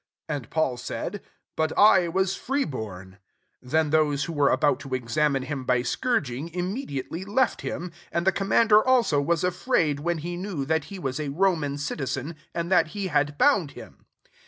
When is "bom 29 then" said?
2.71-3.89